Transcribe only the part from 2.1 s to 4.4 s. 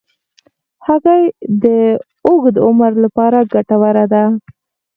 اوږد عمر لپاره ګټوره ده.